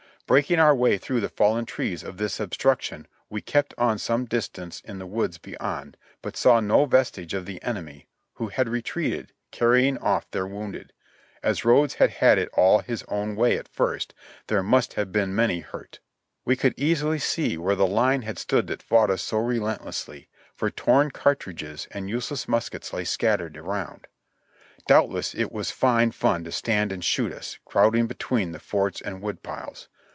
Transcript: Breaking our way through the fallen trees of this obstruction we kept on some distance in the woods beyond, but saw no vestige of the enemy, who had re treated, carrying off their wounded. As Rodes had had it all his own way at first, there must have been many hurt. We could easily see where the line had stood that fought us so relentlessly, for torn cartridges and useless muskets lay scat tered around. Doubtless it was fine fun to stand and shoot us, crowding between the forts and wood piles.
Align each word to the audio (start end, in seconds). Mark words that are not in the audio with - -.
Breaking 0.27 0.59
our 0.59 0.73
way 0.73 0.97
through 0.97 1.19
the 1.19 1.27
fallen 1.27 1.65
trees 1.65 2.03
of 2.03 2.15
this 2.15 2.39
obstruction 2.39 3.05
we 3.29 3.41
kept 3.41 3.73
on 3.77 3.97
some 3.97 4.23
distance 4.23 4.79
in 4.79 4.97
the 4.97 5.05
woods 5.05 5.37
beyond, 5.37 5.97
but 6.21 6.37
saw 6.37 6.61
no 6.61 6.85
vestige 6.85 7.33
of 7.33 7.45
the 7.45 7.61
enemy, 7.61 8.07
who 8.35 8.47
had 8.47 8.69
re 8.69 8.81
treated, 8.81 9.33
carrying 9.51 9.97
off 9.97 10.31
their 10.31 10.47
wounded. 10.47 10.93
As 11.43 11.65
Rodes 11.65 11.95
had 11.95 12.11
had 12.11 12.37
it 12.37 12.47
all 12.53 12.79
his 12.79 13.03
own 13.09 13.35
way 13.35 13.57
at 13.57 13.67
first, 13.67 14.13
there 14.47 14.63
must 14.63 14.93
have 14.93 15.11
been 15.11 15.35
many 15.35 15.59
hurt. 15.59 15.99
We 16.45 16.55
could 16.55 16.75
easily 16.77 17.19
see 17.19 17.57
where 17.57 17.75
the 17.75 17.85
line 17.85 18.21
had 18.21 18.39
stood 18.39 18.67
that 18.67 18.81
fought 18.81 19.09
us 19.09 19.21
so 19.21 19.37
relentlessly, 19.37 20.29
for 20.55 20.71
torn 20.71 21.11
cartridges 21.11 21.89
and 21.91 22.09
useless 22.09 22.47
muskets 22.47 22.93
lay 22.93 23.03
scat 23.03 23.41
tered 23.41 23.57
around. 23.57 24.07
Doubtless 24.87 25.35
it 25.35 25.51
was 25.51 25.71
fine 25.71 26.11
fun 26.11 26.45
to 26.45 26.53
stand 26.53 26.93
and 26.93 27.03
shoot 27.03 27.33
us, 27.33 27.57
crowding 27.65 28.07
between 28.07 28.53
the 28.53 28.59
forts 28.59 29.01
and 29.01 29.21
wood 29.21 29.43
piles. 29.43 29.89